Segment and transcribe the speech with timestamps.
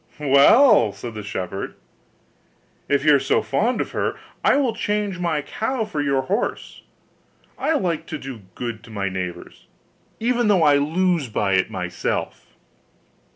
[0.19, 1.75] 'Well,' said the shepherd,
[2.89, 6.81] 'if you are so fond of her, I will change my cow for your horse;
[7.55, 9.67] I like to do good to my neighbours,
[10.19, 12.55] even though I lose by it myself.